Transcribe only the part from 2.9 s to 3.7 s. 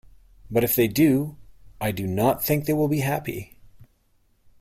happy.